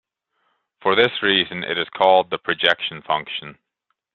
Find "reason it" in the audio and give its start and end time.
1.21-1.77